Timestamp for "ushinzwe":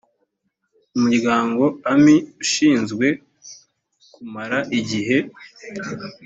2.43-3.07